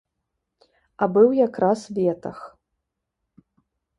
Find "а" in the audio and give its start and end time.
1.05-1.07